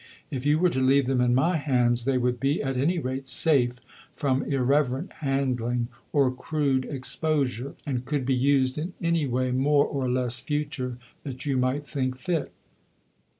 [0.31, 3.27] If you were to leave them in my hands, they would be, at any rate,
[3.27, 3.75] safe
[4.11, 10.09] from irreverent handling or crude exposure, and could be used in any way more or
[10.09, 12.51] less future that you might think fit."